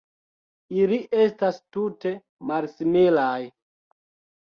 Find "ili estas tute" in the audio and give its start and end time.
0.83-2.17